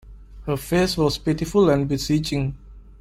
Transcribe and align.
Her 0.47 0.57
face 0.57 0.97
was 0.97 1.19
pitiful 1.19 1.69
and 1.69 1.87
beseeching. 1.87 2.57